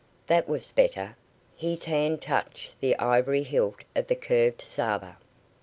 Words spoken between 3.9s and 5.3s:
of the curved sabre.